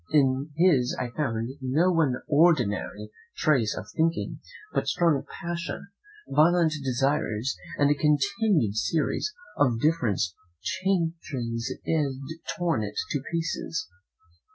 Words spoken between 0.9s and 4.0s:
I found no one ordinary trace of